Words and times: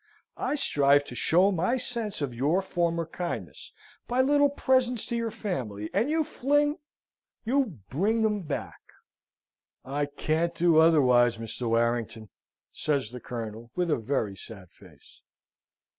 I 0.39 0.55
strive 0.55 1.03
to 1.05 1.15
show 1.15 1.51
my 1.51 1.77
sense 1.77 2.21
of 2.23 2.33
your 2.33 2.63
former 2.63 3.05
kindness 3.05 3.71
by 4.07 4.21
little 4.21 4.49
presents 4.49 5.05
to 5.05 5.15
your 5.15 5.29
family, 5.29 5.91
and 5.93 6.09
you 6.09 6.23
fling 6.23 6.79
you 7.45 7.79
bring 7.87 8.23
them 8.23 8.41
back." 8.41 8.81
"I 9.85 10.07
can't 10.07 10.55
do 10.55 10.77
otherwise, 10.79 11.37
Mr. 11.37 11.69
Warrington," 11.69 12.29
says 12.71 13.11
the 13.11 13.19
Colonel, 13.19 13.69
with 13.75 13.91
a 13.91 13.95
very 13.95 14.35
sad 14.35 14.71
face. 14.71 15.21